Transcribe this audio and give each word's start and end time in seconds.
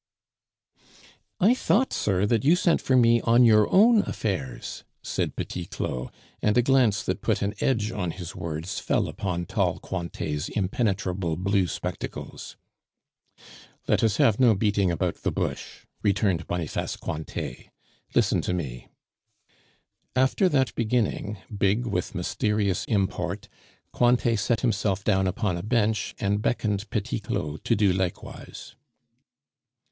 "I 1.39 1.53
thought, 1.53 1.93
sir, 1.93 2.25
that 2.25 2.43
you 2.43 2.55
sent 2.55 2.81
for 2.81 2.97
me 2.97 3.21
on 3.21 3.43
your 3.45 3.71
own 3.71 3.99
affairs," 4.01 4.83
said 5.03 5.35
Petit 5.35 5.65
Claud, 5.67 6.11
and 6.41 6.57
a 6.57 6.63
glance 6.63 7.03
that 7.03 7.21
put 7.21 7.43
an 7.43 7.53
edge 7.59 7.91
on 7.91 8.09
his 8.09 8.35
words 8.35 8.79
fell 8.79 9.07
upon 9.07 9.45
tall 9.45 9.77
Cointet's 9.77 10.49
impenetrable 10.49 11.35
blue 11.35 11.67
spectacles. 11.67 12.57
"Let 13.87 14.03
us 14.03 14.17
have 14.17 14.39
no 14.39 14.55
beating 14.55 14.89
about 14.89 15.17
the 15.17 15.31
bush," 15.31 15.85
returned 16.01 16.47
Boniface 16.47 16.95
Cointet. 16.97 17.69
"Listen 18.15 18.41
to 18.41 18.55
me." 18.55 18.87
After 20.15 20.49
that 20.49 20.73
beginning, 20.73 21.37
big 21.55 21.85
with 21.85 22.15
mysterious 22.15 22.85
import, 22.85 23.47
Cointet 23.93 24.39
set 24.39 24.61
himself 24.61 25.03
down 25.03 25.27
upon 25.27 25.57
a 25.57 25.61
bench, 25.61 26.15
and 26.19 26.41
beckoned 26.41 26.89
Petit 26.89 27.19
Claud 27.19 27.63
to 27.65 27.75
do 27.75 27.93
likewise. 27.93 28.73